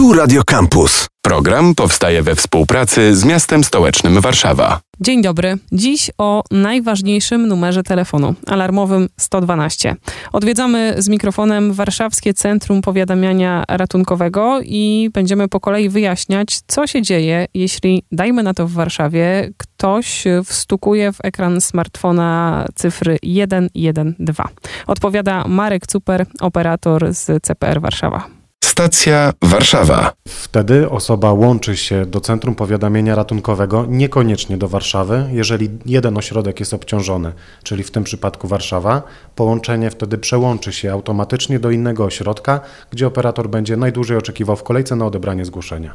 Tu 0.00 0.12
Radio 0.12 0.42
Campus. 0.44 1.06
Program 1.22 1.74
powstaje 1.74 2.22
we 2.22 2.34
współpracy 2.34 3.16
z 3.16 3.24
miastem 3.24 3.64
stołecznym 3.64 4.20
Warszawa. 4.20 4.80
Dzień 5.00 5.22
dobry. 5.22 5.58
Dziś 5.72 6.10
o 6.18 6.42
najważniejszym 6.50 7.48
numerze 7.48 7.82
telefonu 7.82 8.34
alarmowym 8.46 9.08
112. 9.16 9.96
Odwiedzamy 10.32 10.94
z 10.98 11.08
mikrofonem 11.08 11.72
Warszawskie 11.72 12.34
Centrum 12.34 12.82
Powiadamiania 12.82 13.64
Ratunkowego 13.68 14.60
i 14.64 15.10
będziemy 15.12 15.48
po 15.48 15.60
kolei 15.60 15.88
wyjaśniać, 15.88 16.60
co 16.66 16.86
się 16.86 17.02
dzieje, 17.02 17.46
jeśli, 17.54 18.02
dajmy 18.12 18.42
na 18.42 18.54
to 18.54 18.66
w 18.66 18.72
Warszawie, 18.72 19.50
ktoś 19.56 20.24
wstukuje 20.44 21.12
w 21.12 21.18
ekran 21.24 21.60
smartfona 21.60 22.64
cyfry 22.74 23.18
112. 23.22 24.44
Odpowiada 24.86 25.44
Marek 25.48 25.86
Cuper, 25.86 26.26
operator 26.40 27.14
z 27.14 27.42
CPR 27.42 27.80
Warszawa. 27.80 28.39
Stacja 28.80 29.32
Warszawa. 29.42 30.12
Wtedy 30.28 30.90
osoba 30.90 31.32
łączy 31.32 31.76
się 31.76 32.06
do 32.06 32.20
Centrum 32.20 32.54
Powiadamiania 32.54 33.14
Ratunkowego, 33.14 33.86
niekoniecznie 33.88 34.56
do 34.56 34.68
Warszawy. 34.68 35.24
Jeżeli 35.32 35.70
jeden 35.86 36.18
ośrodek 36.18 36.60
jest 36.60 36.74
obciążony, 36.74 37.32
czyli 37.62 37.82
w 37.82 37.90
tym 37.90 38.04
przypadku 38.04 38.48
Warszawa, 38.48 39.02
połączenie 39.36 39.90
wtedy 39.90 40.18
przełączy 40.18 40.72
się 40.72 40.92
automatycznie 40.92 41.58
do 41.58 41.70
innego 41.70 42.04
ośrodka, 42.04 42.60
gdzie 42.90 43.06
operator 43.06 43.48
będzie 43.48 43.76
najdłużej 43.76 44.16
oczekiwał 44.16 44.56
w 44.56 44.62
kolejce 44.62 44.96
na 44.96 45.06
odebranie 45.06 45.44
zgłoszenia. 45.44 45.94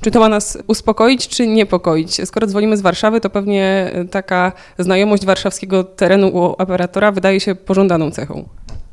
Czy 0.00 0.10
to 0.10 0.20
ma 0.20 0.28
nas 0.28 0.58
uspokoić, 0.66 1.28
czy 1.28 1.46
niepokoić? 1.46 2.20
Skoro 2.24 2.46
dzwonimy 2.46 2.76
z 2.76 2.80
Warszawy, 2.80 3.20
to 3.20 3.30
pewnie 3.30 3.92
taka 4.10 4.52
znajomość 4.78 5.26
warszawskiego 5.26 5.84
terenu 5.84 6.28
u 6.28 6.42
operatora 6.42 7.12
wydaje 7.12 7.40
się 7.40 7.54
pożądaną 7.54 8.10
cechą. 8.10 8.48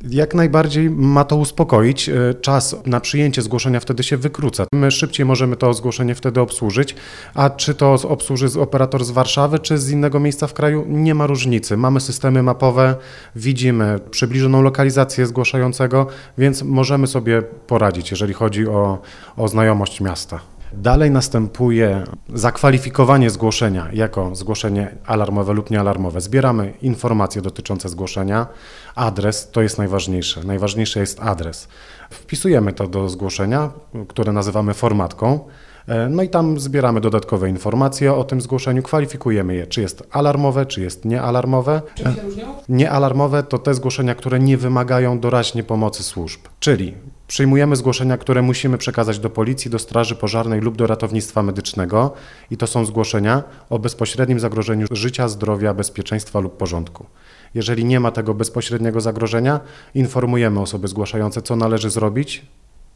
Jak 0.10 0.36
najbardziej 0.36 0.90
ma 0.90 1.24
to 1.24 1.36
uspokoić. 1.36 2.10
E, 2.10 2.34
czas 2.34 2.76
na 2.86 3.00
przyjęcie 3.00 3.42
zgłoszenia 3.42 3.80
wtedy 3.80 4.04
się 4.04 4.18
wykróca. 4.18 4.66
My 4.74 4.92
szybciej 4.92 5.26
możemy 5.26 5.56
to 5.56 5.74
zgłoszenie 5.74 6.16
wtedy 6.16 6.42
obsłużyć, 6.42 6.96
a 7.34 7.50
czy 7.50 7.76
to 7.76 7.94
obsłuży 7.94 8.62
operator 8.62 9.06
z 9.06 9.12
Warszawy, 9.12 9.60
czy 9.60 9.78
z 9.78 9.90
innego 9.90 10.20
miejsca 10.20 10.48
w 10.48 10.54
kraju, 10.54 10.86
nie 10.88 11.16
ma 11.16 11.28
różnicy. 11.28 11.78
Mamy 11.78 12.00
systemy 12.00 12.44
mapowe, 12.44 12.96
widzimy 13.36 14.00
przybliżoną 14.12 14.62
lokalizację 14.62 15.26
zgłaszającego, 15.26 16.08
więc 16.38 16.64
możemy 16.64 17.08
sobie 17.08 17.42
poradzić, 17.42 18.12
jeżeli 18.12 18.34
chodzi 18.34 18.68
o, 18.68 19.02
o 19.38 19.48
znajomość 19.48 20.02
miasta. 20.02 20.40
Dalej 20.74 21.12
następuje 21.12 22.04
zakwalifikowanie 22.34 23.30
zgłoszenia 23.30 23.90
jako 23.94 24.36
zgłoszenie 24.36 24.96
alarmowe 25.06 25.54
lub 25.54 25.70
niealarmowe. 25.70 26.22
Zbieramy 26.22 26.74
informacje 26.82 27.42
dotyczące 27.42 27.90
zgłoszenia. 27.90 28.48
Adres 28.96 29.52
to 29.52 29.62
jest 29.62 29.78
najważniejsze. 29.78 30.44
Najważniejszy 30.44 31.00
jest 31.00 31.20
adres. 31.20 31.68
Wpisujemy 32.10 32.74
to 32.74 32.88
do 32.88 33.10
zgłoszenia, 33.10 33.70
które 34.08 34.32
nazywamy 34.32 34.74
formatką. 34.74 35.40
E, 35.88 36.10
no 36.10 36.24
i 36.24 36.30
tam 36.30 36.60
zbieramy 36.60 37.02
dodatkowe 37.02 37.50
informacje 37.50 38.14
o 38.14 38.24
tym 38.24 38.42
zgłoszeniu, 38.42 38.84
kwalifikujemy 38.84 39.56
je, 39.56 39.68
czy 39.68 39.82
jest 39.82 40.04
alarmowe, 40.12 40.66
czy 40.66 40.82
jest 40.82 41.06
niealarmowe. 41.06 41.82
Czym 41.96 42.16
się 42.16 42.22
różnią? 42.22 42.46
Niealarmowe 42.70 43.44
to 43.44 43.60
te 43.60 43.74
zgłoszenia, 43.74 44.16
które 44.16 44.40
nie 44.40 44.58
wymagają 44.58 45.20
doraźnie 45.20 45.64
pomocy 45.64 46.04
służb, 46.04 46.40
czyli 46.60 46.94
Przyjmujemy 47.32 47.76
zgłoszenia, 47.76 48.18
które 48.18 48.42
musimy 48.42 48.78
przekazać 48.78 49.20
do 49.20 49.30
policji, 49.30 49.72
do 49.72 49.80
straży 49.80 50.16
pożarnej 50.16 50.62
lub 50.62 50.78
do 50.78 50.88
ratownictwa 50.88 51.44
medycznego 51.44 52.14
i 52.50 52.58
to 52.58 52.68
są 52.68 52.86
zgłoszenia 52.86 53.44
o 53.70 53.80
bezpośrednim 53.80 54.40
zagrożeniu 54.40 54.88
życia, 54.92 55.28
zdrowia, 55.28 55.74
bezpieczeństwa 55.74 56.40
lub 56.40 56.58
porządku. 56.58 57.06
Jeżeli 57.54 57.86
nie 57.86 58.00
ma 58.00 58.12
tego 58.12 58.34
bezpośredniego 58.34 59.02
zagrożenia, 59.02 59.60
informujemy 59.96 60.60
osoby 60.60 60.88
zgłaszające, 60.88 61.42
co 61.42 61.56
należy 61.56 61.90
zrobić, 61.90 62.46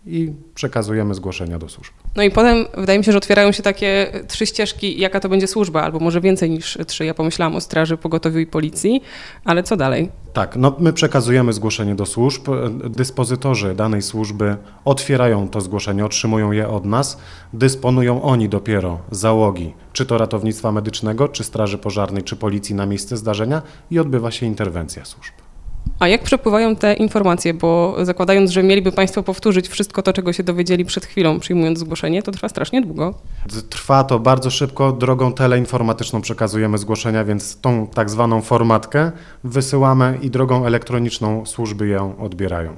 i 0.06 0.34
przekazujemy 0.56 1.16
zgłoszenia 1.16 1.59
do 1.59 1.70
służb. 1.70 1.94
No 2.16 2.23
i 2.23 2.31
potem 2.31 2.66
wydaje 2.78 3.00
mi 3.00 3.06
się, 3.06 3.11
że 3.11 3.17
otwierają 3.17 3.52
się 3.52 3.64
takie 3.64 4.11
trzy 4.28 4.45
ścieżki, 4.45 5.00
jaka 5.00 5.20
to 5.20 5.30
będzie 5.30 5.48
służba, 5.48 5.81
albo 5.84 6.00
może 6.00 6.22
więcej 6.22 6.50
niż 6.50 6.78
trzy. 6.88 7.06
Ja 7.06 7.14
pomyślałam 7.14 7.56
o 7.56 7.61
straży, 7.61 7.98
pogotowiu 7.98 8.39
i 8.39 8.48
policji, 8.48 9.02
ale 9.45 9.64
co 9.64 9.77
dalej? 9.77 10.10
Tak, 10.33 10.55
no 10.55 10.76
my 10.80 10.93
przekazujemy 10.93 11.54
zgłoszenie 11.54 11.95
do 11.95 12.05
służb. 12.05 12.48
Dyspozytorzy 12.89 13.76
danej 13.76 14.02
służby 14.02 14.58
otwierają 14.86 15.49
to 15.49 15.61
zgłoszenie, 15.61 16.05
otrzymują 16.05 16.52
je 16.52 16.70
od 16.70 16.86
nas. 16.86 17.17
Dysponują 17.54 18.22
oni 18.22 18.49
dopiero 18.49 18.99
załogi, 19.11 19.73
czy 19.93 20.05
to 20.05 20.17
ratownictwa 20.17 20.72
medycznego, 20.72 21.27
czy 21.27 21.43
straży 21.43 21.77
pożarnej, 21.77 22.23
czy 22.23 22.36
policji 22.36 22.76
na 22.76 22.86
miejsce 22.86 23.17
zdarzenia 23.17 23.61
i 23.92 23.99
odbywa 23.99 24.32
się 24.32 24.45
interwencja 24.45 25.05
służb. 25.05 25.45
A 26.00 26.08
jak 26.08 26.23
przepływają 26.23 26.76
te 26.76 26.94
informacje? 26.94 27.54
Bo 27.54 27.95
zakładając, 28.02 28.52
że 28.52 28.64
mieliby 28.64 28.92
Państwo 28.92 29.23
powtórzyć 29.23 29.67
wszystko 29.67 30.02
to, 30.02 30.14
czego 30.14 30.33
się 30.33 30.44
dowiedzieli 30.44 30.86
przed 30.86 31.06
chwilą, 31.06 31.39
przyjmując 31.39 31.80
zgłoszenie, 31.80 32.23
to 32.23 32.32
trwa 32.32 32.50
strasznie 32.50 32.82
długo. 32.82 33.14
Trwa 33.70 34.04
to 34.04 34.20
bardzo 34.20 34.52
szybko. 34.52 34.92
Drogą 34.92 35.34
teleinformatyczną 35.34 36.22
przekazujemy 36.22 36.78
zgłoszenia, 36.78 37.23
więc 37.23 37.61
tą 37.61 37.88
tak 37.88 38.10
zwaną 38.10 38.42
formatkę 38.42 39.11
wysyłamy 39.44 40.20
i 40.22 40.30
drogą 40.30 40.66
elektroniczną 40.66 41.45
służby 41.45 41.88
ją 41.88 42.17
odbierają. 42.17 42.76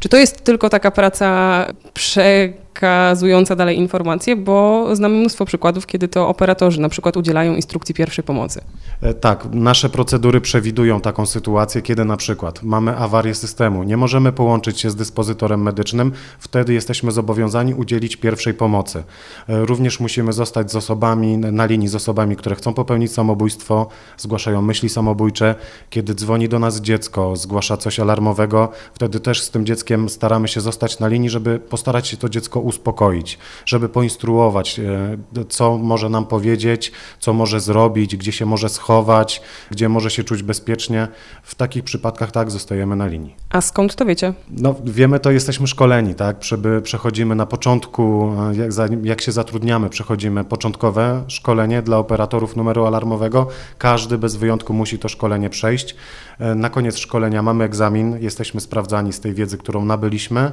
Czy 0.00 0.08
to 0.08 0.16
jest 0.16 0.44
tylko 0.44 0.70
taka 0.70 0.90
praca 0.90 1.66
prze 1.94 2.52
przekazująca 2.76 3.56
dalej 3.56 3.78
informacje, 3.78 4.36
bo 4.36 4.88
znamy 4.96 5.16
mnóstwo 5.16 5.44
przykładów, 5.44 5.86
kiedy 5.86 6.08
to 6.08 6.28
operatorzy 6.28 6.80
na 6.80 6.88
przykład 6.88 7.16
udzielają 7.16 7.54
instrukcji 7.54 7.94
pierwszej 7.94 8.24
pomocy. 8.24 8.60
E, 9.02 9.14
tak, 9.14 9.48
nasze 9.52 9.88
procedury 9.88 10.40
przewidują 10.40 11.00
taką 11.00 11.26
sytuację, 11.26 11.82
kiedy 11.82 12.04
na 12.04 12.16
przykład 12.16 12.62
mamy 12.62 12.96
awarię 12.96 13.34
systemu, 13.34 13.82
nie 13.82 13.96
możemy 13.96 14.32
połączyć 14.32 14.80
się 14.80 14.90
z 14.90 14.96
dyspozytorem 14.96 15.62
medycznym, 15.62 16.12
wtedy 16.38 16.72
jesteśmy 16.72 17.12
zobowiązani 17.12 17.74
udzielić 17.74 18.16
pierwszej 18.16 18.54
pomocy. 18.54 19.04
E, 19.48 19.64
również 19.64 20.00
musimy 20.00 20.32
zostać 20.32 20.70
z 20.70 20.76
osobami 20.76 21.38
na 21.38 21.66
linii 21.66 21.88
z 21.88 21.94
osobami, 21.94 22.36
które 22.36 22.56
chcą 22.56 22.74
popełnić 22.74 23.12
samobójstwo, 23.12 23.88
zgłaszają 24.18 24.62
myśli 24.62 24.88
samobójcze. 24.88 25.54
Kiedy 25.90 26.14
dzwoni 26.14 26.48
do 26.48 26.58
nas 26.58 26.80
dziecko, 26.80 27.36
zgłasza 27.36 27.76
coś 27.76 28.00
alarmowego, 28.00 28.68
wtedy 28.94 29.20
też 29.20 29.42
z 29.42 29.50
tym 29.50 29.66
dzieckiem 29.66 30.08
staramy 30.08 30.48
się 30.48 30.60
zostać 30.60 30.98
na 30.98 31.08
linii, 31.08 31.30
żeby 31.30 31.58
postarać 31.58 32.08
się 32.08 32.16
to 32.16 32.28
dziecko 32.28 32.60
uspokoić, 32.66 33.38
żeby 33.66 33.88
poinstruować, 33.88 34.78
e, 34.78 35.44
co 35.48 35.78
może 35.78 36.08
nam 36.08 36.26
powiedzieć, 36.26 36.92
co 37.18 37.32
może 37.32 37.60
zrobić, 37.60 38.16
gdzie 38.16 38.32
się 38.32 38.46
może 38.46 38.68
schować, 38.68 39.42
gdzie 39.70 39.88
może 39.88 40.10
się 40.10 40.24
czuć 40.24 40.42
bezpiecznie. 40.42 41.08
W 41.42 41.54
takich 41.54 41.84
przypadkach 41.84 42.30
tak 42.32 42.50
zostajemy 42.50 42.96
na 42.96 43.06
linii. 43.06 43.36
A 43.50 43.60
skąd 43.60 43.94
to 43.94 44.06
wiecie? 44.06 44.34
No 44.50 44.74
wiemy 44.84 45.20
to, 45.20 45.30
jesteśmy 45.30 45.66
szkoleni, 45.66 46.14
tak? 46.14 46.36
Przechodzimy 46.82 47.34
na 47.34 47.46
początku, 47.46 48.32
e, 48.52 48.56
jak, 48.56 49.04
jak 49.04 49.20
się 49.20 49.32
zatrudniamy, 49.32 49.90
przechodzimy 49.90 50.44
początkowe 50.44 51.24
szkolenie 51.28 51.82
dla 51.82 51.98
operatorów 51.98 52.56
numeru 52.56 52.86
alarmowego. 52.86 53.48
Każdy 53.78 54.18
bez 54.18 54.36
wyjątku 54.36 54.72
musi 54.72 54.98
to 54.98 55.08
szkolenie 55.08 55.50
przejść. 55.50 55.96
E, 56.38 56.54
na 56.54 56.70
koniec 56.70 56.96
szkolenia 56.96 57.42
mamy 57.42 57.64
egzamin, 57.64 58.18
jesteśmy 58.20 58.60
sprawdzani 58.60 59.12
z 59.12 59.20
tej 59.20 59.34
wiedzy, 59.34 59.58
którą 59.58 59.84
nabyliśmy. 59.84 60.52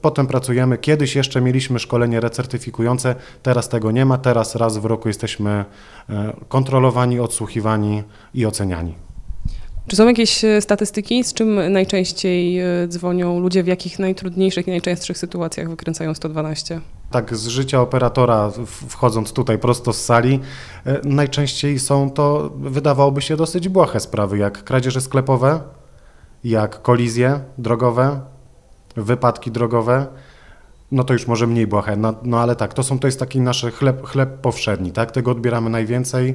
Potem 0.00 0.26
pracujemy. 0.26 0.78
Kiedyś 0.78 1.16
jeszcze 1.16 1.40
mieliśmy 1.40 1.78
szkolenie 1.78 2.20
recertyfikujące, 2.20 3.14
teraz 3.42 3.68
tego 3.68 3.90
nie 3.90 4.04
ma. 4.04 4.18
Teraz 4.18 4.54
raz 4.54 4.78
w 4.78 4.84
roku 4.84 5.08
jesteśmy 5.08 5.64
e, 6.10 6.36
kontrolowani, 6.48 7.20
odsłuchiwani 7.20 8.02
i 8.34 8.46
oceniani. 8.46 8.94
Czy 9.86 9.96
są 9.96 10.06
jakieś 10.06 10.44
e, 10.44 10.60
statystyki, 10.60 11.24
z 11.24 11.34
czym 11.34 11.72
najczęściej 11.72 12.60
e, 12.60 12.88
dzwonią 12.88 13.40
ludzie, 13.40 13.62
w 13.62 13.66
jakich 13.66 13.98
najtrudniejszych 13.98 14.66
i 14.68 14.70
najczęstszych 14.70 15.18
sytuacjach 15.18 15.68
wykręcają 15.70 16.14
112? 16.14 16.80
Tak, 17.10 17.36
z 17.36 17.46
życia 17.46 17.80
operatora, 17.80 18.52
wchodząc 18.88 19.32
tutaj 19.32 19.58
prosto 19.58 19.92
z 19.92 20.04
sali, 20.04 20.40
najczęściej 21.04 21.78
są 21.78 22.10
to, 22.10 22.50
wydawałoby 22.56 23.22
się, 23.22 23.36
dosyć 23.36 23.68
błahe 23.68 24.00
sprawy, 24.00 24.38
jak 24.38 24.64
kradzieże 24.64 25.00
sklepowe, 25.00 25.60
jak 26.44 26.82
kolizje 26.82 27.40
drogowe, 27.58 28.20
wypadki 28.96 29.50
drogowe, 29.50 30.06
no 30.92 31.04
to 31.04 31.12
już 31.12 31.26
może 31.26 31.46
mniej 31.46 31.66
błahe, 31.66 31.96
no, 31.96 32.14
no, 32.22 32.40
ale 32.40 32.56
tak, 32.56 32.74
to, 32.74 32.82
są, 32.82 32.98
to 32.98 33.08
jest 33.08 33.20
taki 33.20 33.40
nasz 33.40 33.66
chleb, 33.74 34.06
chleb 34.06 34.40
powszedni, 34.40 34.92
tak? 34.92 35.10
Tego 35.10 35.30
odbieramy 35.30 35.70
najwięcej 35.70 36.34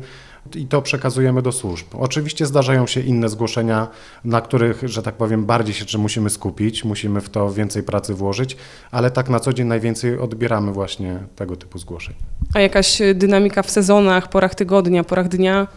i 0.56 0.66
to 0.66 0.82
przekazujemy 0.82 1.42
do 1.42 1.52
służb. 1.52 1.88
Oczywiście 1.94 2.46
zdarzają 2.46 2.88
się 2.88 3.02
inne 3.02 3.30
zgłoszenia, 3.30 3.88
na 4.26 4.42
których, 4.42 4.82
że 4.86 5.04
tak 5.04 5.16
powiem, 5.16 5.46
bardziej 5.46 5.74
się 5.74 5.86
czy 5.86 5.98
musimy 5.98 6.30
skupić, 6.30 6.84
musimy 6.84 7.22
w 7.22 7.30
to 7.30 7.52
więcej 7.52 7.84
pracy 7.84 8.14
włożyć, 8.14 8.58
ale 8.92 9.12
tak 9.12 9.30
na 9.30 9.40
co 9.40 9.54
dzień 9.54 9.68
najwięcej 9.68 10.20
odbieramy 10.20 10.72
właśnie 10.72 11.20
tego 11.36 11.56
typu 11.56 11.80
zgłoszeń. 11.80 12.16
A 12.54 12.60
jakaś 12.60 13.02
dynamika 13.16 13.64
w 13.64 13.72
sezonach, 13.72 14.30
porach 14.30 14.56
tygodnia, 14.56 15.04
porach 15.04 15.28
dnia? 15.28 15.68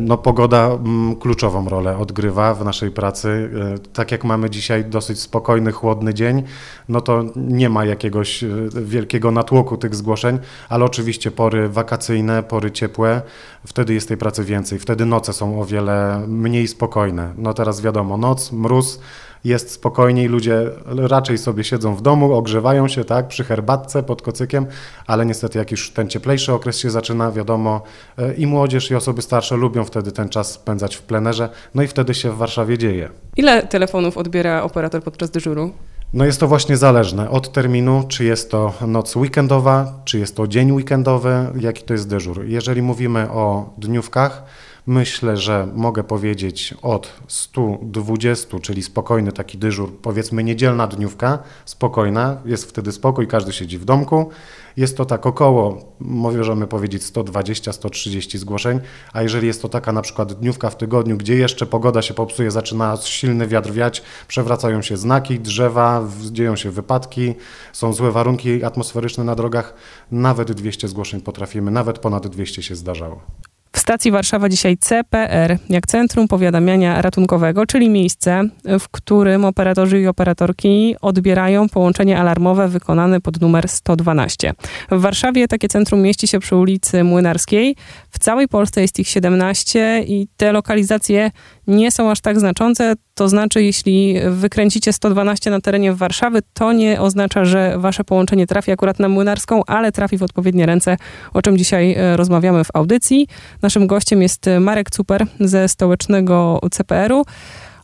No, 0.00 0.18
pogoda 0.18 0.66
mm, 0.66 1.16
kluczową 1.16 1.68
rolę 1.68 1.96
odgrywa 1.96 2.54
w 2.54 2.64
naszej 2.64 2.90
pracy. 2.90 3.50
E, 3.74 3.78
tak 3.78 4.12
jak 4.12 4.24
mamy 4.24 4.50
dzisiaj 4.50 4.84
dosyć 4.84 5.20
spokojny, 5.20 5.72
chłodny 5.72 6.14
dzień, 6.14 6.42
no 6.88 7.00
to 7.00 7.24
nie 7.36 7.68
ma 7.68 7.84
jakiegoś 7.84 8.44
e, 8.44 8.48
wielkiego 8.82 9.30
natłoku 9.30 9.76
tych 9.76 9.94
zgłoszeń, 9.94 10.38
ale 10.68 10.84
oczywiście 10.84 11.30
pory 11.30 11.68
wakacyjne, 11.68 12.42
pory 12.42 12.70
ciepłe, 12.70 13.22
wtedy 13.66 13.94
jest 13.94 14.08
tej 14.08 14.16
pracy 14.16 14.44
więcej. 14.44 14.78
Wtedy 14.78 15.06
noce 15.06 15.32
są 15.32 15.60
o 15.60 15.64
wiele 15.64 16.24
mniej 16.28 16.68
spokojne. 16.68 17.32
No 17.36 17.54
teraz 17.54 17.80
wiadomo, 17.80 18.16
noc, 18.16 18.52
mróz, 18.52 19.00
jest 19.44 19.70
spokojniej, 19.70 20.28
ludzie 20.28 20.70
raczej 20.86 21.38
sobie 21.38 21.64
siedzą 21.64 21.94
w 21.94 22.02
domu, 22.02 22.34
ogrzewają 22.34 22.88
się, 22.88 23.04
tak, 23.04 23.28
przy 23.28 23.44
herbatce, 23.44 24.02
pod 24.02 24.22
kocykiem, 24.22 24.66
ale 25.06 25.26
niestety 25.26 25.58
jak 25.58 25.70
już 25.70 25.90
ten 25.90 26.08
cieplejszy 26.08 26.52
okres 26.52 26.78
się 26.78 26.90
zaczyna, 26.90 27.32
wiadomo, 27.32 27.82
e, 28.18 28.34
i 28.34 28.46
młodzież, 28.46 28.90
i 28.90 28.94
osoby 28.94 29.22
starsze 29.22 29.56
lubią 29.56 29.84
wtedy 29.84 30.12
ten 30.12 30.28
czas 30.28 30.52
spędzać 30.52 30.96
w 30.96 31.02
plenerze, 31.02 31.48
no 31.74 31.82
i 31.82 31.86
wtedy 31.86 32.14
się 32.14 32.32
w 32.32 32.36
Warszawie 32.36 32.78
dzieje. 32.78 33.08
Ile 33.36 33.62
telefonów 33.62 34.18
odbiera 34.18 34.62
operator 34.62 35.02
podczas 35.02 35.30
dyżuru? 35.30 35.72
No 36.12 36.24
jest 36.24 36.40
to 36.40 36.48
właśnie 36.48 36.76
zależne 36.76 37.30
od 37.30 37.52
terminu, 37.52 38.04
czy 38.08 38.24
jest 38.24 38.50
to 38.50 38.72
noc 38.86 39.16
weekendowa, 39.16 39.92
czy 40.04 40.18
jest 40.18 40.36
to 40.36 40.46
dzień 40.46 40.72
weekendowy, 40.72 41.46
jaki 41.60 41.82
to 41.82 41.92
jest 41.92 42.08
dyżur. 42.08 42.44
Jeżeli 42.44 42.82
mówimy 42.82 43.30
o 43.30 43.74
dniówkach, 43.78 44.42
Myślę, 44.88 45.36
że 45.36 45.68
mogę 45.74 46.04
powiedzieć 46.04 46.74
od 46.82 47.12
120, 47.28 48.58
czyli 48.60 48.82
spokojny 48.82 49.32
taki 49.32 49.58
dyżur, 49.58 49.98
powiedzmy 50.02 50.44
niedzielna 50.44 50.86
dniówka, 50.86 51.38
spokojna, 51.64 52.42
jest 52.44 52.68
wtedy 52.68 52.92
spokój, 52.92 53.26
każdy 53.26 53.52
siedzi 53.52 53.78
w 53.78 53.84
domku. 53.84 54.30
Jest 54.76 54.96
to 54.96 55.04
tak 55.04 55.26
około, 55.26 55.94
możemy 56.00 56.66
powiedzieć 56.66 57.02
120-130 57.02 58.38
zgłoszeń, 58.38 58.80
a 59.12 59.22
jeżeli 59.22 59.46
jest 59.46 59.62
to 59.62 59.68
taka 59.68 59.92
na 59.92 60.02
przykład 60.02 60.32
dniówka 60.32 60.70
w 60.70 60.76
tygodniu, 60.76 61.16
gdzie 61.16 61.34
jeszcze 61.36 61.66
pogoda 61.66 62.02
się 62.02 62.14
popsuje, 62.14 62.50
zaczyna 62.50 62.96
silny 62.96 63.46
wiatr 63.46 63.72
wiać, 63.72 64.02
przewracają 64.28 64.82
się 64.82 64.96
znaki, 64.96 65.40
drzewa, 65.40 66.08
dzieją 66.30 66.56
się 66.56 66.70
wypadki, 66.70 67.34
są 67.72 67.92
złe 67.92 68.10
warunki 68.10 68.64
atmosferyczne 68.64 69.24
na 69.24 69.34
drogach, 69.34 69.74
nawet 70.10 70.52
200 70.52 70.88
zgłoszeń 70.88 71.20
potrafimy, 71.20 71.70
nawet 71.70 71.98
ponad 71.98 72.26
200 72.26 72.62
się 72.62 72.76
zdarzało. 72.76 73.47
W 73.72 73.78
stacji 73.78 74.10
Warszawa 74.10 74.48
dzisiaj 74.48 74.76
CPR, 74.78 75.58
jak 75.68 75.86
Centrum 75.86 76.28
Powiadamiania 76.28 77.02
Ratunkowego, 77.02 77.66
czyli 77.66 77.88
miejsce, 77.88 78.42
w 78.80 78.88
którym 78.88 79.44
operatorzy 79.44 80.00
i 80.00 80.06
operatorki 80.06 80.96
odbierają 81.00 81.68
połączenie 81.68 82.18
alarmowe 82.18 82.68
wykonane 82.68 83.20
pod 83.20 83.40
numer 83.40 83.68
112. 83.68 84.54
W 84.90 85.00
Warszawie 85.00 85.48
takie 85.48 85.68
centrum 85.68 86.00
mieści 86.02 86.28
się 86.28 86.40
przy 86.40 86.56
ulicy 86.56 87.04
Młynarskiej. 87.04 87.76
W 88.10 88.18
całej 88.18 88.48
Polsce 88.48 88.80
jest 88.80 88.98
ich 88.98 89.08
17 89.08 90.04
i 90.06 90.28
te 90.36 90.52
lokalizacje 90.52 91.30
nie 91.68 91.90
są 91.90 92.10
aż 92.10 92.20
tak 92.20 92.40
znaczące. 92.40 92.94
To 93.14 93.28
znaczy, 93.28 93.62
jeśli 93.62 94.16
wykręcicie 94.30 94.92
112 94.92 95.50
na 95.50 95.60
terenie 95.60 95.92
Warszawy, 95.92 96.42
to 96.54 96.72
nie 96.72 97.00
oznacza, 97.00 97.44
że 97.44 97.74
wasze 97.78 98.04
połączenie 98.04 98.46
trafi 98.46 98.72
akurat 98.72 98.98
na 98.98 99.08
Młynarską, 99.08 99.62
ale 99.66 99.92
trafi 99.92 100.18
w 100.18 100.22
odpowiednie 100.22 100.66
ręce, 100.66 100.96
o 101.34 101.42
czym 101.42 101.58
dzisiaj 101.58 101.94
e, 101.94 102.16
rozmawiamy 102.16 102.64
w 102.64 102.68
audycji. 102.74 103.28
Naszym 103.62 103.86
gościem 103.86 104.22
jest 104.22 104.46
Marek 104.60 104.90
Cuper 104.90 105.26
ze 105.40 105.68
stołecznego 105.68 106.60
CPR-u. 106.70 107.24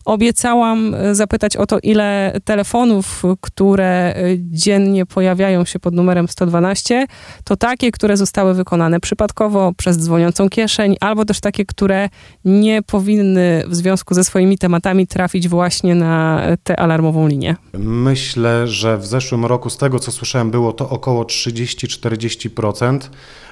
Obiecałam 0.04 0.94
e, 0.94 1.14
zapytać 1.14 1.56
o 1.56 1.66
to, 1.66 1.78
ile 1.78 2.40
telefonów, 2.44 3.22
które 3.40 4.14
e, 4.16 4.22
dziennie 4.38 5.06
pojawiają 5.06 5.64
się 5.64 5.78
pod 5.78 5.94
numerem 5.94 6.28
112, 6.28 7.06
to 7.44 7.56
takie, 7.56 7.90
które 7.90 8.16
zostały 8.16 8.54
wykonane 8.54 9.00
przypadkowo 9.00 9.72
przez 9.76 9.98
dzwoniącą 9.98 10.48
kieszeń, 10.48 10.96
albo 11.00 11.24
też 11.24 11.40
takie, 11.40 11.64
które 11.64 12.08
nie 12.44 12.82
powinny 12.82 13.64
w 13.66 13.74
związku 13.74 14.14
ze 14.14 14.24
swoimi 14.24 14.58
tematami 14.58 15.06
trafić 15.06 15.48
właśnie 15.48 15.94
na 15.94 16.42
tę 16.64 16.80
alarmową 16.80 17.28
linię. 17.28 17.56
Myślę, 17.78 18.68
że 18.68 18.98
w 18.98 19.06
zeszłym 19.06 19.44
roku, 19.44 19.70
z 19.70 19.76
tego 19.76 19.98
co 19.98 20.12
słyszałem, 20.12 20.50
było 20.50 20.72
to 20.72 20.90
około 20.90 21.24
30-40%. 21.24 22.98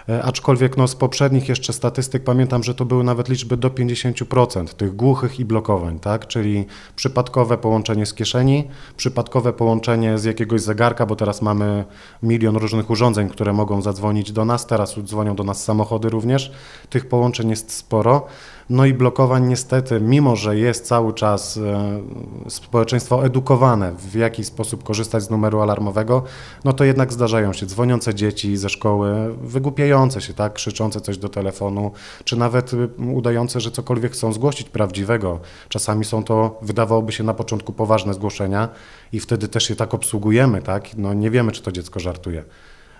E, 0.08 0.22
aczkolwiek 0.22 0.76
no, 0.76 0.88
z 0.88 0.94
poprzednich 0.94 1.48
jeszcze 1.48 1.72
statystyk 1.72 2.24
pamiętam, 2.24 2.62
że 2.62 2.74
to 2.74 2.84
były 2.84 3.04
nawet 3.04 3.28
liczby 3.28 3.56
do 3.56 3.68
50% 3.68 4.66
tych 4.66 4.96
głuchych 4.96 5.40
i 5.40 5.44
blokowań, 5.44 5.98
tak? 5.98 6.26
Czyli 6.42 6.66
przypadkowe 6.96 7.58
połączenie 7.58 8.06
z 8.06 8.14
kieszeni, 8.14 8.68
przypadkowe 8.96 9.52
połączenie 9.52 10.18
z 10.18 10.24
jakiegoś 10.24 10.60
zegarka, 10.60 11.06
bo 11.06 11.16
teraz 11.16 11.42
mamy 11.42 11.84
milion 12.22 12.56
różnych 12.56 12.90
urządzeń, 12.90 13.28
które 13.28 13.52
mogą 13.52 13.82
zadzwonić 13.82 14.32
do 14.32 14.44
nas, 14.44 14.66
teraz 14.66 14.94
dzwonią 15.04 15.36
do 15.36 15.44
nas 15.44 15.64
samochody 15.64 16.10
również, 16.10 16.52
tych 16.90 17.08
połączeń 17.08 17.50
jest 17.50 17.72
sporo. 17.72 18.26
No 18.72 18.86
i 18.86 18.94
blokowań 18.94 19.48
niestety, 19.48 20.00
mimo 20.00 20.36
że 20.36 20.58
jest 20.58 20.86
cały 20.86 21.12
czas 21.12 21.56
e, 21.56 22.50
społeczeństwo 22.50 23.24
edukowane, 23.26 23.92
w 23.98 24.14
jaki 24.14 24.44
sposób 24.44 24.84
korzystać 24.84 25.22
z 25.22 25.30
numeru 25.30 25.60
alarmowego, 25.60 26.22
no 26.64 26.72
to 26.72 26.84
jednak 26.84 27.12
zdarzają 27.12 27.52
się 27.52 27.66
dzwoniące 27.66 28.14
dzieci 28.14 28.56
ze 28.56 28.68
szkoły, 28.68 29.34
wygłupiające 29.42 30.20
się, 30.20 30.34
tak, 30.34 30.52
krzyczące 30.52 31.00
coś 31.00 31.18
do 31.18 31.28
telefonu, 31.28 31.92
czy 32.24 32.36
nawet 32.36 32.70
udające, 33.14 33.60
że 33.60 33.70
cokolwiek 33.70 34.12
chcą 34.12 34.32
zgłosić 34.32 34.68
prawdziwego. 34.68 35.40
Czasami 35.68 36.04
są 36.04 36.24
to, 36.24 36.58
wydawałoby 36.62 37.12
się 37.12 37.24
na 37.24 37.34
początku 37.34 37.72
poważne 37.72 38.14
zgłoszenia 38.14 38.68
i 39.12 39.20
wtedy 39.20 39.48
też 39.48 39.70
je 39.70 39.76
tak 39.76 39.94
obsługujemy, 39.94 40.62
tak, 40.62 40.96
no 40.96 41.14
nie 41.14 41.30
wiemy, 41.30 41.52
czy 41.52 41.62
to 41.62 41.72
dziecko 41.72 42.00
żartuje. 42.00 42.44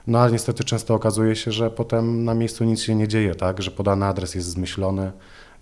No 0.07 0.19
ale 0.19 0.33
niestety 0.33 0.65
często 0.65 0.95
okazuje 0.95 1.37
się, 1.37 1.53
że 1.53 1.71
potem 1.71 2.25
na 2.25 2.35
miejscu 2.35 2.65
nic 2.65 2.83
się 2.83 2.95
nie 2.95 3.09
dzieje, 3.09 3.35
tak, 3.35 3.63
że 3.63 3.71
podany 3.71 4.07
adres 4.07 4.35
jest 4.35 4.49
zmyślony, 4.49 5.13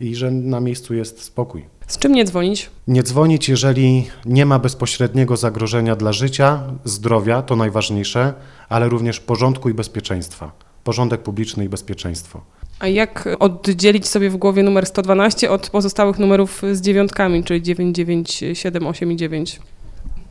i 0.01 0.15
że 0.15 0.31
na 0.31 0.61
miejscu 0.61 0.95
jest 0.95 1.23
spokój. 1.23 1.65
Z 1.87 1.99
czym 1.99 2.13
nie 2.13 2.25
dzwonić? 2.25 2.71
Nie 2.89 3.03
dzwonić, 3.03 3.49
jeżeli 3.49 4.07
nie 4.27 4.47
ma 4.47 4.59
bezpośredniego 4.59 5.37
zagrożenia 5.37 5.97
dla 5.97 6.13
życia, 6.13 6.63
zdrowia, 6.85 7.43
to 7.43 7.57
najważniejsze, 7.57 8.35
ale 8.69 8.89
również 8.89 9.21
porządku 9.21 9.69
i 9.69 9.75
bezpieczeństwa. 9.75 10.53
Porządek 10.85 11.23
publiczny 11.23 11.65
i 11.65 11.69
bezpieczeństwo. 11.69 12.41
A 12.79 12.89
jak 12.89 13.29
oddzielić 13.39 14.07
sobie 14.07 14.31
w 14.31 14.37
głowie 14.37 14.63
numer 14.63 14.87
112 14.87 15.51
od 15.51 15.71
pozostałych 15.71 16.19
numerów 16.19 16.63
z 16.73 16.81
dziewiątkami, 16.81 17.45
czyli 17.45 17.63
9, 17.63 17.97
9, 17.97 18.45
7, 18.55 18.87
8 18.87 19.13
i 19.13 19.17
9? 19.17 19.61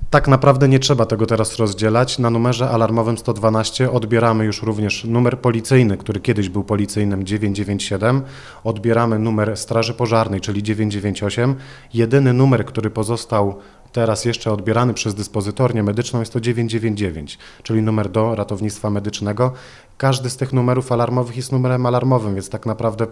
Tak 0.10 0.28
naprawdę 0.28 0.68
nie 0.70 0.80
trzeba 0.80 1.06
tego 1.06 1.26
teraz 1.26 1.58
rozdzielać. 1.58 2.20
Na 2.20 2.30
numerze 2.30 2.70
alarmowym 2.70 3.18
112 3.18 3.92
odbieramy 3.92 4.46
już 4.46 4.62
również 4.64 5.04
numer 5.04 5.40
policyjny, 5.40 5.98
który 5.98 6.20
kiedyś 6.20 6.50
był 6.50 6.64
policyjnym 6.64 7.26
997. 7.26 8.22
Odbieramy 8.64 9.20
numer 9.20 9.58
Straży 9.58 9.94
Pożarnej, 9.94 10.42
czyli 10.42 10.64
998. 10.64 11.56
Jedyny 11.94 12.34
numer, 12.34 12.66
który 12.66 12.90
pozostał 12.90 13.56
teraz 13.92 14.26
jeszcze 14.26 14.52
odbierany 14.52 14.94
przez 14.94 15.16
dyspozytornię 15.16 15.84
medyczną 15.84 16.20
jest 16.20 16.34
to 16.34 16.42
999, 16.42 17.38
czyli 17.64 17.82
numer 17.82 18.10
do 18.10 18.36
ratownictwa 18.36 18.90
medycznego. 18.90 19.54
Każdy 19.98 20.30
z 20.30 20.38
tych 20.38 20.54
numerów 20.54 20.92
alarmowych 20.92 21.38
jest 21.38 21.52
numerem 21.52 21.86
alarmowym, 21.86 22.34
więc 22.34 22.50
tak 22.50 22.66
naprawdę 22.66 23.08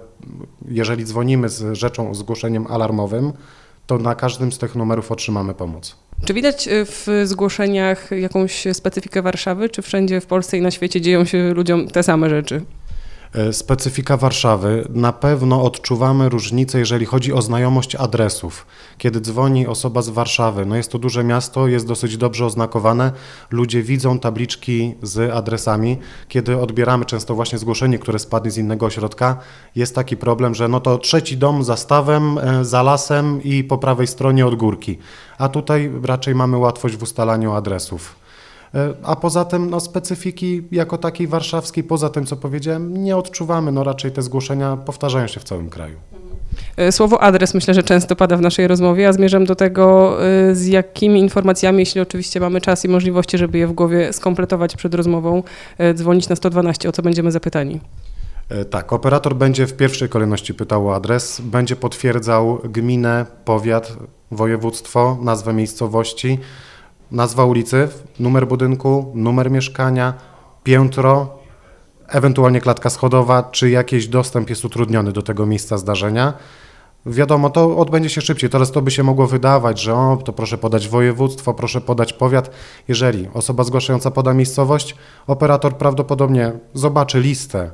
jeżeli 0.68 1.06
dzwonimy 1.06 1.50
z 1.50 1.78
rzeczą, 1.78 2.16
zgłoszeniem 2.16 2.68
alarmowym, 2.68 3.34
to 3.88 3.98
na 3.98 4.16
każdym 4.16 4.52
z 4.52 4.58
tych 4.58 4.76
numerów 4.76 5.12
otrzymamy 5.12 5.54
pomoc. 5.54 6.07
Czy 6.26 6.34
widać 6.34 6.68
y, 6.68 6.86
w 6.86 7.08
zgłoszeniach 7.24 8.12
jakąś 8.12 8.68
specyfikę 8.74 9.22
Warszawy, 9.22 9.70
czy 9.70 9.82
wszędzie 9.82 10.22
w 10.22 10.26
Polsce 10.26 10.58
i 10.58 10.62
na 10.62 10.72
świecie 10.72 11.02
dzieją 11.02 11.26
się 11.26 11.54
ludziom 11.54 11.88
te 11.88 12.04
same 12.04 12.30
rzeczy? 12.30 12.62
E, 13.34 13.54
specyfika 13.54 14.18
Warszawy. 14.18 14.88
Na 14.90 15.14
pewno 15.14 15.64
odczuwamy 15.64 16.30
różnicę, 16.30 16.80
jeżeli 16.80 17.06
chodzi 17.06 17.34
o 17.34 17.42
znajomość 17.42 17.96
adresów. 17.96 18.66
Kiedy 18.98 19.22
dzwoni 19.22 19.68
osoba 19.68 20.02
z 20.02 20.10
Warszawy, 20.10 20.66
no 20.66 20.76
jest 20.76 20.92
to 20.92 21.00
duże 21.00 21.24
miasto, 21.24 21.68
jest 21.68 21.88
dosyć 21.88 22.18
dobrze 22.18 22.46
oznakowane, 22.46 23.12
ludzie 23.52 23.84
widzą 23.84 24.20
tabliczki 24.20 24.96
z 25.02 25.34
adresami. 25.34 25.98
Kiedy 26.28 26.58
odbieramy 26.58 27.06
często 27.06 27.36
właśnie 27.36 27.58
zgłoszenie, 27.58 28.00
które 28.00 28.20
spadnie 28.20 28.52
z 28.52 28.58
innego 28.58 28.86
ośrodka, 28.86 29.38
jest 29.76 29.96
taki 29.96 30.18
problem, 30.18 30.56
że 30.56 30.68
no 30.68 30.80
to 30.80 30.98
trzeci 30.98 31.38
dom 31.38 31.64
za 31.64 31.78
stawem, 31.78 32.38
e, 32.38 32.66
za 32.66 32.84
lasem 32.84 33.44
i 33.44 33.64
po 33.64 33.78
prawej 33.78 34.08
stronie 34.08 34.46
od 34.46 34.56
górki. 34.56 34.98
A 35.38 35.50
tutaj 35.50 35.92
raczej 36.04 36.36
mamy 36.36 36.58
łatwość 36.58 36.96
w 36.96 37.04
ustalaniu 37.04 37.54
adresów. 37.54 38.27
E, 38.78 38.94
a 39.04 39.16
poza 39.16 39.46
tym 39.46 39.70
no, 39.70 39.80
specyfiki 39.80 40.64
jako 40.72 40.98
takiej 40.98 41.28
warszawskiej, 41.28 41.84
poza 41.84 42.10
tym 42.10 42.26
co 42.26 42.36
powiedziałem, 42.36 43.04
nie 43.04 43.18
odczuwamy. 43.18 43.72
No, 43.72 43.84
raczej 43.84 44.12
te 44.12 44.22
zgłoszenia 44.22 44.78
powtarzają 44.78 45.28
się 45.28 45.40
w 45.40 45.44
całym 45.44 45.70
kraju. 45.70 45.96
E, 46.78 46.92
słowo 46.92 47.22
adres 47.22 47.54
myślę, 47.54 47.74
że 47.74 47.84
często 47.84 48.16
pada 48.16 48.38
w 48.38 48.42
naszej 48.42 48.68
rozmowie, 48.68 49.08
a 49.08 49.14
zmierzam 49.14 49.46
do 49.46 49.56
tego, 49.56 50.18
e, 50.26 50.56
z 50.56 50.68
jakimi 50.68 51.20
informacjami, 51.20 51.80
jeśli 51.80 52.02
oczywiście 52.02 52.40
mamy 52.40 52.62
czas 52.62 52.86
i 52.86 52.90
możliwości, 52.90 53.38
żeby 53.38 53.58
je 53.58 53.68
w 53.68 53.74
głowie 53.74 54.14
skompletować 54.14 54.76
przed 54.76 54.94
rozmową, 54.94 55.44
dzwonić 55.94 56.30
na 56.30 56.36
112, 56.36 56.90
o 56.90 56.92
co 56.92 57.02
będziemy 57.02 57.32
zapytani. 57.32 57.80
Tak, 58.70 58.94
operator 58.94 59.36
będzie 59.36 59.68
w 59.68 59.74
pierwszej 59.74 60.10
kolejności 60.10 60.54
pytał 60.54 60.88
o 60.88 60.96
adres, 60.96 61.42
będzie 61.42 61.76
potwierdzał 61.76 62.60
gminę, 62.64 63.26
powiat, 63.46 63.98
województwo, 64.32 65.18
nazwę 65.22 65.54
miejscowości, 65.54 66.40
nazwa 67.12 67.46
ulicy, 67.46 67.90
numer 68.20 68.48
budynku, 68.48 69.12
numer 69.16 69.52
mieszkania, 69.52 70.14
piętro, 70.64 71.38
ewentualnie 72.08 72.62
klatka 72.62 72.90
schodowa, 72.90 73.44
czy 73.44 73.70
jakiś 73.70 74.08
dostęp 74.08 74.50
jest 74.50 74.66
utrudniony 74.66 75.12
do 75.12 75.22
tego 75.22 75.46
miejsca 75.46 75.78
zdarzenia. 75.78 76.34
Wiadomo, 77.06 77.50
to 77.50 77.78
odbędzie 77.78 78.10
się 78.10 78.22
szybciej. 78.22 78.50
Teraz 78.50 78.72
to 78.72 78.82
by 78.82 78.92
się 78.92 79.04
mogło 79.04 79.28
wydawać, 79.28 79.82
że 79.82 79.96
o, 79.96 80.18
to 80.26 80.34
proszę 80.34 80.58
podać 80.58 80.88
województwo, 80.88 81.54
proszę 81.54 81.82
podać 81.82 82.14
powiat. 82.14 82.52
Jeżeli 82.88 83.30
osoba 83.34 83.64
zgłaszająca 83.64 84.12
poda 84.12 84.34
miejscowość, 84.34 84.96
operator 85.28 85.78
prawdopodobnie 85.78 86.52
zobaczy 86.74 87.20
listę 87.20 87.72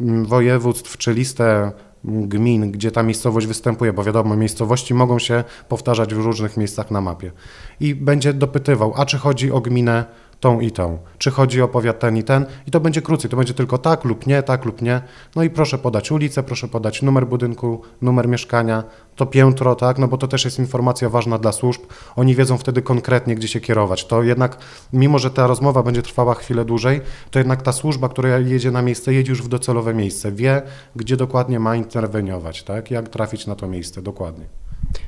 mm, 0.00 0.24
województw 0.24 0.96
czy 0.96 1.12
listę 1.14 1.72
gmin, 2.04 2.72
gdzie 2.72 2.90
ta 2.90 3.02
miejscowość 3.02 3.46
występuje, 3.46 3.92
bo 3.92 4.04
wiadomo, 4.04 4.36
miejscowości 4.36 4.94
mogą 4.94 5.18
się 5.18 5.44
powtarzać 5.68 6.14
w 6.14 6.18
różnych 6.18 6.56
miejscach 6.56 6.90
na 6.90 7.00
mapie. 7.00 7.32
I 7.80 7.94
będzie 7.94 8.32
dopytywał, 8.32 8.92
a 8.96 9.06
czy 9.06 9.18
chodzi 9.18 9.52
o 9.52 9.60
gminę 9.60 10.04
tą 10.42 10.60
i 10.60 10.70
tą, 10.70 10.98
czy 11.18 11.30
chodzi 11.30 11.62
o 11.62 11.68
powiat 11.68 11.98
ten 11.98 12.16
i 12.16 12.22
ten 12.22 12.46
i 12.66 12.70
to 12.70 12.80
będzie 12.80 13.02
krócej, 13.02 13.30
to 13.30 13.36
będzie 13.36 13.54
tylko 13.54 13.78
tak 13.78 14.04
lub 14.04 14.26
nie, 14.26 14.42
tak 14.42 14.64
lub 14.64 14.82
nie. 14.82 15.00
No 15.36 15.42
i 15.42 15.50
proszę 15.50 15.78
podać 15.78 16.10
ulicę, 16.10 16.42
proszę 16.42 16.68
podać 16.68 17.02
numer 17.02 17.26
budynku, 17.26 17.82
numer 18.00 18.28
mieszkania, 18.28 18.84
to 19.16 19.26
piętro, 19.26 19.74
tak, 19.74 19.98
no 19.98 20.08
bo 20.08 20.18
to 20.18 20.28
też 20.28 20.44
jest 20.44 20.58
informacja 20.58 21.08
ważna 21.08 21.38
dla 21.38 21.52
służb. 21.52 21.80
Oni 22.16 22.34
wiedzą 22.34 22.58
wtedy 22.58 22.82
konkretnie, 22.82 23.34
gdzie 23.34 23.48
się 23.48 23.60
kierować. 23.60 24.06
To 24.06 24.22
jednak, 24.22 24.58
mimo 24.92 25.18
że 25.18 25.30
ta 25.30 25.46
rozmowa 25.46 25.82
będzie 25.82 26.02
trwała 26.02 26.34
chwilę 26.34 26.64
dłużej, 26.64 27.00
to 27.30 27.38
jednak 27.38 27.62
ta 27.62 27.72
służba, 27.72 28.08
która 28.08 28.38
jedzie 28.38 28.70
na 28.70 28.82
miejsce, 28.82 29.14
jedzie 29.14 29.30
już 29.30 29.42
w 29.42 29.48
docelowe 29.48 29.94
miejsce, 29.94 30.32
wie, 30.32 30.62
gdzie 30.96 31.16
dokładnie 31.16 31.60
ma 31.60 31.76
interweniować, 31.76 32.62
tak, 32.62 32.90
jak 32.90 33.08
trafić 33.08 33.46
na 33.46 33.54
to 33.54 33.68
miejsce, 33.68 34.02
dokładnie. 34.02 34.61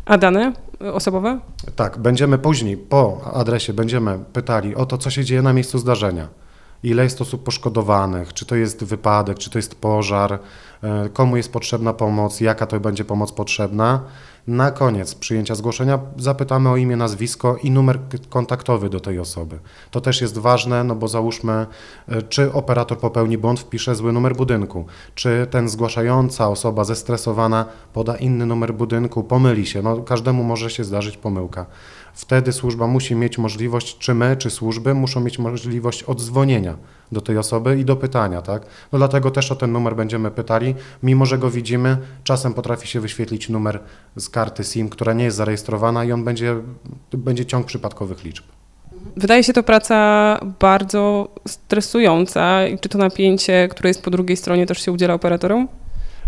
A 0.05 0.19
dane 0.19 0.53
osobowe? 0.93 1.41
Tak, 1.77 1.99
będziemy 1.99 2.39
później 2.39 2.77
po 2.77 3.21
adresie 3.35 3.73
będziemy 3.73 4.19
pytali 4.33 4.75
o 4.75 4.87
to, 4.87 4.99
co 4.99 5.11
się 5.11 5.25
dzieje 5.25 5.43
na 5.43 5.53
miejscu 5.53 5.79
zdarzenia. 5.79 6.29
Ile 6.83 7.03
jest 7.03 7.21
osób 7.21 7.43
poszkodowanych, 7.43 8.33
czy 8.33 8.47
to 8.47 8.57
jest 8.57 8.85
wypadek, 8.85 9.39
czy 9.39 9.51
to 9.51 9.59
jest 9.59 9.75
pożar, 9.75 10.39
e, 10.83 11.09
komu 11.09 11.37
jest 11.37 11.53
potrzebna 11.53 11.93
pomoc, 11.93 12.41
jaka 12.41 12.67
to 12.67 12.81
będzie 12.81 13.05
pomoc 13.05 13.33
potrzebna. 13.33 14.01
Na 14.47 14.71
koniec 14.71 15.15
przyjęcia 15.15 15.55
zgłoszenia 15.55 15.99
zapytamy 16.17 16.69
o 16.69 16.77
imię, 16.77 16.97
nazwisko 16.97 17.57
i 17.63 17.71
numer 17.71 17.99
kontaktowy 18.29 18.91
do 18.91 19.01
tej 19.01 19.19
osoby. 19.19 19.59
To 19.91 20.01
też 20.01 20.21
jest 20.21 20.39
ważne, 20.39 20.85
no 20.85 20.95
bo 20.95 21.09
załóżmy, 21.09 21.67
e, 22.09 22.23
czy 22.23 22.53
operator 22.53 22.99
popełni 22.99 23.39
błąd, 23.39 23.61
wpisze 23.61 23.95
zły 23.95 24.13
numer 24.13 24.37
budynku, 24.37 24.87
czy 25.15 25.47
ten 25.51 25.69
zgłaszająca 25.69 26.49
osoba 26.49 26.85
zestresowana 26.85 27.65
poda 27.93 28.17
inny 28.17 28.47
numer 28.47 28.75
budynku, 28.75 29.23
pomyli 29.23 29.67
się. 29.67 29.83
No, 29.83 29.97
każdemu 29.97 30.45
może 30.45 30.71
się 30.71 30.85
zdarzyć 30.85 31.17
pomyłka. 31.17 31.67
Wtedy 32.15 32.53
służba 32.53 32.87
musi 32.87 33.15
mieć 33.15 33.39
możliwość, 33.39 33.99
czy 33.99 34.15
my, 34.15 34.37
czy 34.37 34.51
służby 34.51 34.95
muszą 34.95 35.21
mieć 35.21 35.39
możliwość 35.39 36.03
odzwonienia 36.03 36.77
do 37.13 37.21
tej 37.21 37.39
osoby 37.39 37.79
i 37.79 37.85
do 37.85 37.97
pytania, 37.97 38.43
tak? 38.43 38.63
No 38.93 38.99
dlatego 38.99 39.31
też 39.31 39.53
o 39.53 39.57
ten 39.57 39.73
numer 39.73 39.97
będziemy 39.97 40.31
pytali, 40.31 40.75
mimo 41.03 41.27
że 41.27 41.39
go 41.39 41.51
widzimy, 41.51 41.97
czasem 42.25 42.55
potrafi 42.55 42.89
się 42.89 43.01
wyświetlić 43.01 43.49
numer 43.49 43.81
z 44.17 44.29
karty 44.29 44.65
SIM, 44.65 44.89
która 44.89 45.13
nie 45.13 45.25
jest 45.25 45.37
zarejestrowana 45.37 46.05
i 46.05 46.13
on 46.13 46.25
będzie, 46.25 46.57
będzie 47.13 47.47
ciąg 47.47 47.67
przypadkowych 47.67 48.25
liczb. 48.25 48.45
Wydaje 49.17 49.45
się 49.45 49.53
to 49.53 49.63
praca 49.63 50.41
bardzo 50.61 51.29
stresująca. 51.49 52.61
Czy 52.81 52.89
to 52.89 52.99
napięcie, 52.99 53.69
które 53.69 53.91
jest 53.91 54.03
po 54.03 54.11
drugiej 54.11 54.37
stronie, 54.37 54.67
też 54.67 54.85
się 54.85 54.93
udziela 54.93 55.15
operatorom? 55.15 55.69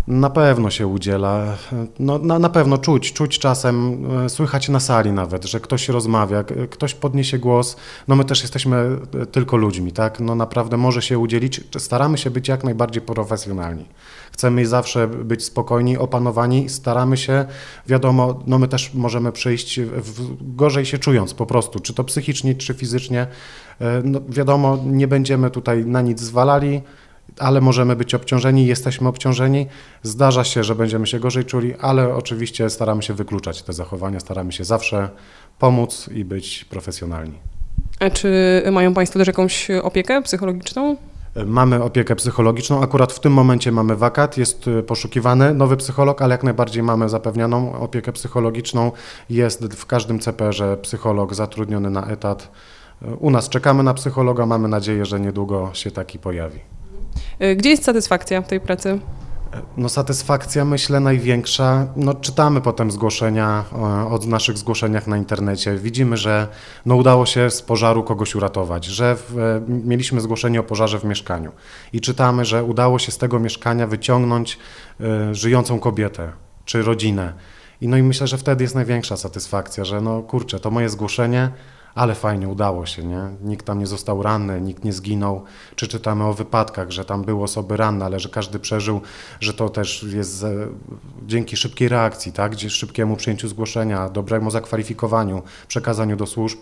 Na 0.07 0.29
pewno 0.29 0.69
się 0.69 0.87
udziela. 0.87 1.57
No, 1.99 2.17
na, 2.17 2.39
na 2.39 2.49
pewno 2.49 2.77
czuć, 2.77 3.13
czuć 3.13 3.39
czasem, 3.39 4.05
e, 4.25 4.29
słychać 4.29 4.69
na 4.69 4.79
sali 4.79 5.11
nawet, 5.11 5.45
że 5.45 5.59
ktoś 5.59 5.89
rozmawia, 5.89 6.43
ktoś 6.69 6.93
podniesie 6.93 7.39
głos. 7.39 7.75
No 8.07 8.15
my 8.15 8.25
też 8.25 8.41
jesteśmy 8.41 8.99
e, 9.21 9.25
tylko 9.25 9.57
ludźmi, 9.57 9.91
tak? 9.91 10.19
No 10.19 10.35
naprawdę 10.35 10.77
może 10.77 11.01
się 11.01 11.19
udzielić. 11.19 11.61
Staramy 11.77 12.17
się 12.17 12.31
być 12.31 12.47
jak 12.47 12.63
najbardziej 12.63 13.01
profesjonalni. 13.01 13.85
Chcemy 14.31 14.65
zawsze 14.65 15.07
być 15.07 15.45
spokojni, 15.45 15.97
opanowani. 15.97 16.69
Staramy 16.69 17.17
się, 17.17 17.45
wiadomo, 17.87 18.39
no 18.47 18.59
my 18.59 18.67
też 18.67 18.93
możemy 18.93 19.31
przyjść 19.31 19.79
gorzej 20.41 20.85
się 20.85 20.97
czując 20.97 21.33
po 21.33 21.45
prostu, 21.45 21.79
czy 21.79 21.93
to 21.93 22.03
psychicznie, 22.03 22.55
czy 22.55 22.73
fizycznie. 22.73 23.27
E, 23.81 24.01
no 24.03 24.21
wiadomo, 24.29 24.77
nie 24.85 25.07
będziemy 25.07 25.49
tutaj 25.49 25.85
na 25.85 26.01
nic 26.01 26.19
zwalali 26.19 26.81
ale 27.39 27.61
możemy 27.61 27.95
być 27.95 28.15
obciążeni, 28.15 28.67
jesteśmy 28.67 29.07
obciążeni. 29.07 29.67
Zdarza 30.03 30.43
się, 30.43 30.63
że 30.63 30.75
będziemy 30.75 31.07
się 31.07 31.19
gorzej 31.19 31.45
czuli, 31.45 31.73
ale 31.81 32.15
oczywiście 32.15 32.69
staramy 32.69 33.03
się 33.03 33.13
wykluczać 33.13 33.61
te 33.63 33.73
zachowania, 33.73 34.19
staramy 34.19 34.51
się 34.51 34.63
zawsze 34.63 35.09
pomóc 35.59 36.09
i 36.13 36.25
być 36.25 36.65
profesjonalni. 36.65 37.39
A 37.99 38.09
czy 38.09 38.63
mają 38.71 38.93
Państwo 38.93 39.19
też 39.19 39.27
jakąś 39.27 39.67
opiekę 39.83 40.21
psychologiczną? 40.21 40.97
Mamy 41.45 41.83
opiekę 41.83 42.15
psychologiczną. 42.15 42.81
Akurat 42.81 43.13
w 43.13 43.19
tym 43.19 43.33
momencie 43.33 43.71
mamy 43.71 43.95
wakat, 43.95 44.37
jest 44.37 44.65
poszukiwany 44.87 45.53
nowy 45.53 45.77
psycholog, 45.77 46.21
ale 46.21 46.33
jak 46.33 46.43
najbardziej 46.43 46.83
mamy 46.83 47.09
zapewnioną 47.09 47.79
opiekę 47.79 48.11
psychologiczną. 48.11 48.91
Jest 49.29 49.73
w 49.73 49.85
każdym 49.85 50.19
CPR-ze 50.19 50.77
psycholog 50.77 51.35
zatrudniony 51.35 51.89
na 51.89 52.07
etat. 52.07 52.51
U 53.19 53.31
nas 53.31 53.49
czekamy 53.49 53.83
na 53.83 53.93
psychologa, 53.93 54.45
mamy 54.45 54.67
nadzieję, 54.67 55.05
że 55.05 55.19
niedługo 55.19 55.69
się 55.73 55.91
taki 55.91 56.19
pojawi. 56.19 56.59
Y, 57.41 57.55
gdzie 57.55 57.69
jest 57.69 57.83
satysfakcja 57.83 58.41
w 58.41 58.47
tej 58.47 58.59
pracy? 58.59 58.99
No 59.77 59.89
satysfakcja 59.89 60.65
myślę 60.65 60.99
największa, 60.99 61.87
no 61.95 62.13
czytamy 62.13 62.61
potem 62.61 62.91
zgłoszenia 62.91 63.63
o 64.09 64.19
naszych 64.27 64.57
zgłoszeniach 64.57 65.07
na 65.07 65.17
internecie, 65.17 65.75
widzimy, 65.75 66.17
że 66.17 66.47
no 66.85 66.95
udało 66.95 67.25
się 67.25 67.49
z 67.49 67.61
pożaru 67.61 68.03
kogoś 68.03 68.35
uratować, 68.35 68.85
że 68.85 69.15
w, 69.15 69.39
e, 69.39 69.61
mieliśmy 69.67 70.21
zgłoszenie 70.21 70.59
o 70.59 70.63
pożarze 70.63 70.99
w 70.99 71.03
mieszkaniu 71.03 71.51
i 71.93 72.01
czytamy, 72.01 72.45
że 72.45 72.63
udało 72.63 72.99
się 72.99 73.11
z 73.11 73.17
tego 73.17 73.39
mieszkania 73.39 73.87
wyciągnąć 73.87 74.59
y, 75.31 75.35
żyjącą 75.35 75.79
kobietę 75.79 76.31
czy 76.65 76.81
rodzinę. 76.81 77.33
I 77.81 77.87
no 77.87 77.97
i 77.97 78.03
myślę, 78.03 78.27
że 78.27 78.37
wtedy 78.37 78.63
jest 78.63 78.75
największa 78.75 79.17
satysfakcja, 79.17 79.85
że 79.85 80.01
no 80.01 80.21
kurczę, 80.21 80.59
to 80.59 80.71
moje 80.71 80.89
zgłoszenie 80.89 81.51
ale 81.97 82.15
fajnie, 82.15 82.47
udało 82.47 82.85
się, 82.85 83.03
nie? 83.03 83.21
Nikt 83.41 83.65
tam 83.65 83.79
nie 83.79 83.87
został 83.87 84.23
ranny, 84.23 84.61
nikt 84.61 84.83
nie 84.83 84.93
zginął. 84.93 85.43
Czy 85.75 85.87
czytamy 85.87 86.23
o 86.23 86.33
wypadkach, 86.33 86.91
że 86.91 87.05
tam 87.05 87.23
były 87.23 87.43
osoby 87.43 87.77
ranne, 87.77 88.05
ale 88.05 88.19
że 88.19 88.29
każdy 88.29 88.59
przeżył, 88.59 89.01
że 89.39 89.53
to 89.53 89.69
też 89.69 90.03
jest 90.03 90.45
dzięki 91.25 91.57
szybkiej 91.57 91.87
reakcji, 91.87 92.31
tak? 92.31 92.59
Szybkiemu 92.69 93.15
przyjęciu 93.15 93.47
zgłoszenia, 93.47 94.09
dobremu 94.09 94.51
zakwalifikowaniu, 94.51 95.41
przekazaniu 95.67 96.15
do 96.15 96.25
służb. 96.25 96.59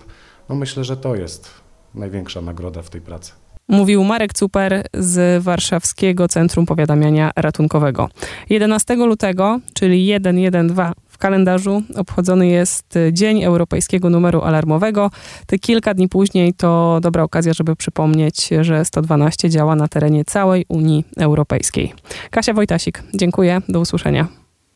No 0.50 0.56
myślę, 0.56 0.84
że 0.84 0.98
to 0.98 1.16
jest 1.16 1.50
największa 1.96 2.42
nagroda 2.42 2.82
w 2.82 2.90
tej 2.90 3.02
pracy. 3.02 3.32
Mówił 3.68 4.04
Marek 4.04 4.34
Cuper 4.34 4.88
z 4.94 5.44
Warszawskiego 5.44 6.28
Centrum 6.28 6.66
Powiadamiania 6.66 7.32
Ratunkowego. 7.36 8.10
11 8.50 8.96
lutego, 8.96 9.60
czyli 9.74 10.06
112 10.06 10.94
w 11.16 11.18
kalendarzu 11.18 11.84
obchodzony 11.96 12.48
jest 12.48 13.00
Dzień 13.12 13.44
Europejskiego 13.44 14.10
Numeru 14.10 14.42
Alarmowego. 14.42 15.12
Te 15.48 15.60
kilka 15.60 15.94
dni 15.94 16.10
później 16.10 16.54
to 16.54 17.00
dobra 17.02 17.24
okazja, 17.24 17.54
żeby 17.54 17.76
przypomnieć, 17.76 18.50
że 18.62 18.86
112 18.86 19.50
działa 19.50 19.76
na 19.76 19.88
terenie 19.88 20.26
całej 20.26 20.66
Unii 20.70 21.06
Europejskiej. 21.18 21.94
Kasia 22.32 22.54
Wojtasik, 22.54 23.04
dziękuję, 23.14 23.62
do 23.70 23.80
usłyszenia. 23.80 24.28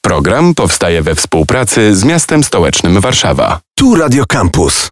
Program 0.01 0.55
powstaje 0.55 1.01
we 1.01 1.15
współpracy 1.15 1.95
z 1.95 2.03
miastem 2.03 2.43
stołecznym 2.43 3.01
Warszawa. 3.01 3.59
Tu 3.75 3.95
Radio 3.95 4.25
Campus. 4.25 4.89